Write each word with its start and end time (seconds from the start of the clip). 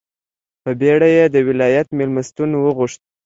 په 0.63 0.71
بېړه 0.79 1.07
یې 1.15 1.25
د 1.29 1.35
ولایت 1.49 1.87
مېلمستون 1.97 2.49
وغوښت. 2.55 3.01